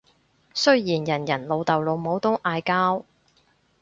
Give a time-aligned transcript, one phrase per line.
[0.55, 3.05] 雖然人人老豆老母都嗌交